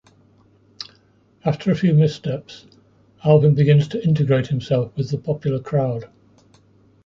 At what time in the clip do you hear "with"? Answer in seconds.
4.97-5.11